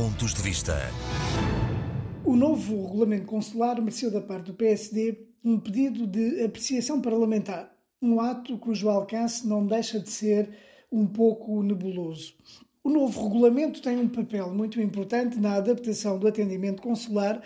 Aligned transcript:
Pontos 0.00 0.32
de 0.32 0.42
Vista. 0.42 0.76
O 2.24 2.36
novo 2.36 2.86
regulamento 2.86 3.26
consular 3.26 3.80
mereceu 3.80 4.12
da 4.12 4.20
parte 4.20 4.46
do 4.46 4.54
PSD 4.54 5.26
um 5.44 5.58
pedido 5.58 6.06
de 6.06 6.40
apreciação 6.44 7.00
parlamentar, 7.00 7.76
um 8.00 8.20
ato 8.20 8.56
cujo 8.58 8.88
alcance 8.88 9.44
não 9.44 9.66
deixa 9.66 9.98
de 9.98 10.08
ser 10.08 10.50
um 10.92 11.04
pouco 11.04 11.64
nebuloso. 11.64 12.34
O 12.84 12.88
novo 12.88 13.24
regulamento 13.24 13.82
tem 13.82 13.98
um 13.98 14.08
papel 14.08 14.54
muito 14.54 14.80
importante 14.80 15.36
na 15.36 15.54
adaptação 15.54 16.16
do 16.16 16.28
atendimento 16.28 16.80
consular 16.80 17.42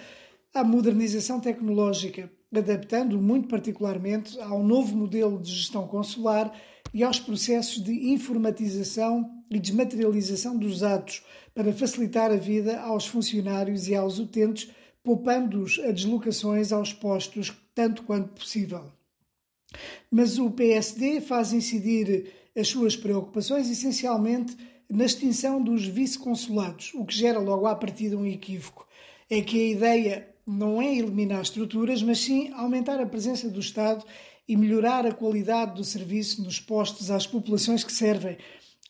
à 0.53 0.63
modernização 0.63 1.41
tecnológica, 1.41 2.31
adaptando 2.55 3.19
muito 3.19 3.49
particularmente 3.49 4.39
ao 4.39 4.63
novo 4.63 4.95
modelo 4.95 5.41
de 5.41 5.51
gestão 5.51 5.89
consular 5.89 6.53
e 6.93 7.03
aos 7.03 7.19
processos 7.19 7.83
de 7.83 8.13
informatização 8.13 9.42
e 9.57 9.61
desmaterialização 9.61 10.57
dos 10.57 10.83
atos 10.83 11.23
para 11.55 11.73
facilitar 11.73 12.31
a 12.31 12.37
vida 12.37 12.81
aos 12.81 13.07
funcionários 13.07 13.89
e 13.89 13.95
aos 13.95 14.19
utentes, 14.19 14.71
poupando-os 15.03 15.79
a 15.81 15.91
deslocações 15.91 16.73
aos 16.73 16.93
postos 16.93 17.53
tanto 17.75 18.03
quanto 18.03 18.33
possível. 18.33 18.85
Mas 20.11 20.39
o 20.39 20.51
PSD 20.51 21.21
faz 21.21 21.53
incidir 21.53 22.33
as 22.57 22.69
suas 22.69 22.97
preocupações 22.97 23.71
essencialmente 23.71 24.57
na 24.91 25.07
extinção 25.07 25.63
dos 25.63 25.87
vice-consulados, 25.87 26.93
o 26.95 27.05
que 27.05 27.17
gera 27.17 27.39
logo 27.39 27.67
à 27.67 27.75
partida 27.75 28.17
um 28.17 28.27
equívoco. 28.27 28.87
É 29.31 29.41
que 29.41 29.59
a 29.59 29.71
ideia 29.71 30.29
não 30.47 30.83
é 30.83 30.95
eliminar 30.95 31.41
estruturas, 31.41 32.03
mas 32.03 32.19
sim 32.19 32.53
aumentar 32.53 33.01
a 33.01 33.07
presença 33.07 33.49
do 33.49 33.61
Estado 33.61 34.05
e 34.47 34.57
melhorar 34.57 35.07
a 35.07 35.15
qualidade 35.15 35.77
do 35.77 35.85
serviço 35.85 36.43
nos 36.43 36.61
postos 36.61 37.11
às 37.11 37.27
populações 37.27 37.85
que 37.85 37.93
servem, 37.93 38.37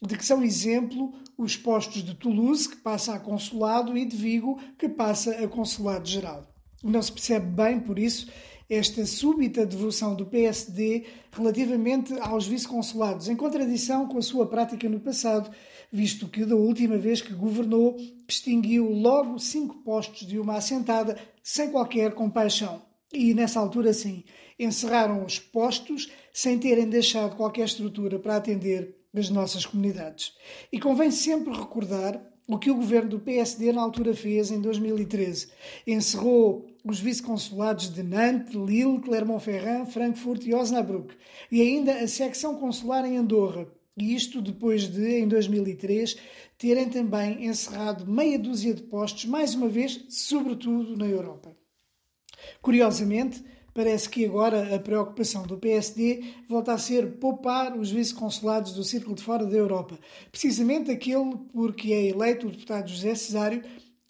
de 0.02 0.16
que 0.16 0.24
são 0.24 0.42
exemplo 0.42 1.12
os 1.38 1.56
postos 1.56 2.02
de 2.02 2.14
Toulouse, 2.14 2.68
que 2.68 2.76
passa 2.76 3.14
a 3.14 3.20
consulado, 3.20 3.96
e 3.96 4.04
de 4.04 4.16
Vigo, 4.16 4.58
que 4.76 4.88
passa 4.88 5.30
a 5.30 5.48
consulado 5.48 6.08
geral. 6.08 6.52
Não 6.82 7.00
se 7.00 7.12
percebe 7.12 7.46
bem, 7.46 7.78
por 7.78 7.98
isso, 7.98 8.26
esta 8.68 9.06
súbita 9.06 9.64
devoção 9.64 10.14
do 10.14 10.26
PSD 10.26 11.04
relativamente 11.30 12.12
aos 12.18 12.46
vice-consulados, 12.46 13.28
em 13.28 13.36
contradição 13.36 14.08
com 14.08 14.18
a 14.18 14.22
sua 14.22 14.46
prática 14.46 14.88
no 14.88 14.98
passado, 14.98 15.54
visto 15.92 16.26
que 16.26 16.44
da 16.44 16.56
última 16.56 16.96
vez 16.96 17.20
que 17.20 17.34
governou 17.34 17.96
extinguiu 18.28 18.90
logo 18.90 19.38
cinco 19.38 19.76
postos 19.84 20.26
de 20.26 20.38
uma 20.38 20.56
assentada 20.56 21.16
sem 21.42 21.70
qualquer 21.70 22.14
compaixão. 22.14 22.82
E 23.12 23.34
nessa 23.34 23.60
altura, 23.60 23.92
sim, 23.92 24.24
encerraram 24.58 25.24
os 25.24 25.38
postos 25.38 26.10
sem 26.32 26.58
terem 26.58 26.88
deixado 26.88 27.36
qualquer 27.36 27.66
estrutura 27.66 28.18
para 28.18 28.36
atender 28.36 29.01
as 29.14 29.28
nossas 29.28 29.66
comunidades. 29.66 30.34
E 30.72 30.80
convém 30.80 31.10
sempre 31.10 31.52
recordar 31.52 32.20
o 32.48 32.58
que 32.58 32.70
o 32.70 32.74
governo 32.74 33.10
do 33.10 33.20
PSD 33.20 33.72
na 33.72 33.82
altura 33.82 34.14
fez 34.14 34.50
em 34.50 34.60
2013. 34.60 35.48
Encerrou 35.86 36.66
os 36.84 36.98
vice-consulados 36.98 37.92
de 37.92 38.02
Nantes, 38.02 38.54
Lille, 38.54 39.00
Clermont-Ferrand, 39.00 39.86
Frankfurt 39.86 40.44
e 40.44 40.54
Osnabrück, 40.54 41.14
e 41.50 41.62
ainda 41.62 41.94
a 41.94 42.08
secção 42.08 42.56
consular 42.56 43.04
em 43.04 43.16
Andorra. 43.16 43.66
E 43.96 44.14
isto 44.14 44.40
depois 44.40 44.88
de, 44.88 45.20
em 45.20 45.28
2003, 45.28 46.16
terem 46.58 46.88
também 46.88 47.46
encerrado 47.46 48.10
meia 48.10 48.38
dúzia 48.38 48.74
de 48.74 48.82
postos, 48.82 49.26
mais 49.26 49.54
uma 49.54 49.68
vez, 49.68 50.04
sobretudo 50.08 50.96
na 50.96 51.06
Europa. 51.06 51.54
Curiosamente, 52.60 53.44
parece 53.74 54.08
que 54.08 54.24
agora 54.24 54.74
a 54.74 54.78
preocupação 54.78 55.46
do 55.46 55.58
PSD 55.58 56.22
volta 56.48 56.72
a 56.72 56.78
ser 56.78 57.18
poupar 57.18 57.76
os 57.76 57.90
vice-consulados 57.90 58.72
do 58.72 58.84
círculo 58.84 59.14
de 59.14 59.22
fora 59.22 59.46
da 59.46 59.56
Europa, 59.56 59.98
precisamente 60.30 60.90
aquele 60.90 61.36
porque 61.52 61.92
é 61.92 62.06
eleito 62.06 62.46
o 62.46 62.50
deputado 62.50 62.88
José 62.88 63.14
Cesário 63.14 63.62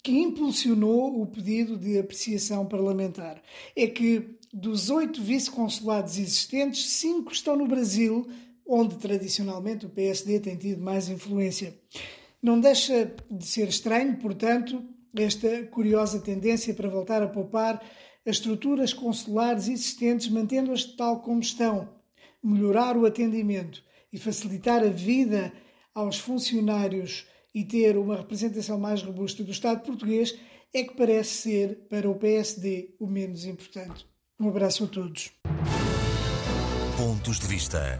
que 0.03 0.11
impulsionou 0.11 1.21
o 1.21 1.25
pedido 1.25 1.77
de 1.77 1.97
apreciação 1.97 2.65
parlamentar. 2.65 3.41
É 3.73 3.87
que 3.87 4.37
dos 4.53 4.89
oito 4.89 5.21
vice-consulados 5.21 6.17
existentes, 6.17 6.89
cinco 6.89 7.31
estão 7.31 7.55
no 7.55 7.65
Brasil, 7.65 8.27
onde 8.67 8.95
tradicionalmente 8.97 9.85
o 9.85 9.89
PSD 9.89 10.41
tem 10.41 10.57
tido 10.57 10.81
mais 10.81 11.07
influência. 11.07 11.73
Não 12.41 12.59
deixa 12.59 13.15
de 13.31 13.45
ser 13.45 13.69
estranho, 13.69 14.17
portanto, 14.17 14.83
esta 15.15 15.63
curiosa 15.67 16.19
tendência 16.19 16.73
para 16.73 16.89
voltar 16.89 17.23
a 17.23 17.27
poupar 17.27 17.81
as 18.25 18.37
estruturas 18.37 18.93
consulares 18.93 19.67
existentes, 19.67 20.29
mantendo-as 20.29 20.83
tal 20.83 21.21
como 21.21 21.39
estão, 21.39 21.89
melhorar 22.41 22.97
o 22.97 23.05
atendimento 23.05 23.83
e 24.11 24.17
facilitar 24.17 24.83
a 24.83 24.89
vida 24.89 25.51
aos 25.93 26.17
funcionários 26.17 27.25
e 27.53 27.63
ter 27.63 27.97
uma 27.97 28.15
representação 28.15 28.79
mais 28.79 29.01
robusta 29.01 29.43
do 29.43 29.51
Estado 29.51 29.83
português 29.83 30.37
é 30.73 30.83
que 30.83 30.95
parece 30.95 31.35
ser, 31.35 31.87
para 31.87 32.09
o 32.09 32.15
PSD, 32.15 32.95
o 32.99 33.05
menos 33.05 33.45
importante. 33.45 34.07
Um 34.39 34.49
abraço 34.49 34.85
a 34.85 34.87
todos. 34.87 35.31
Pontos 36.97 37.39
de 37.39 37.47
Vista. 37.47 37.99